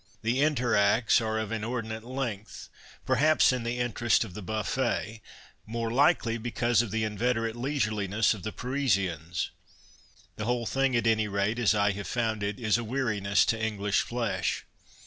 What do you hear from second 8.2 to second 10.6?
of the Parisians. The